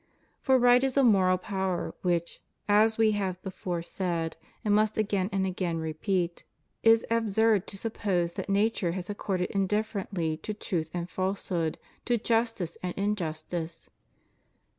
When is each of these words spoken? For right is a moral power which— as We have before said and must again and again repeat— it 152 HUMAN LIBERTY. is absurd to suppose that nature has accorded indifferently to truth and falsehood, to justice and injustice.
For 0.39 0.57
right 0.57 0.83
is 0.83 0.97
a 0.97 1.03
moral 1.03 1.37
power 1.37 1.93
which— 2.01 2.41
as 2.81 2.97
We 2.97 3.11
have 3.11 3.39
before 3.43 3.83
said 3.83 4.35
and 4.65 4.73
must 4.73 4.97
again 4.97 5.29
and 5.31 5.45
again 5.45 5.77
repeat— 5.77 6.43
it 6.81 6.89
152 6.89 7.09
HUMAN 7.13 7.23
LIBERTY. 7.23 7.37
is 7.37 7.37
absurd 7.37 7.67
to 7.67 7.77
suppose 7.77 8.33
that 8.33 8.49
nature 8.51 8.91
has 8.93 9.11
accorded 9.11 9.51
indifferently 9.51 10.37
to 10.37 10.55
truth 10.55 10.89
and 10.95 11.07
falsehood, 11.07 11.77
to 12.05 12.17
justice 12.17 12.79
and 12.81 12.95
injustice. 12.97 13.91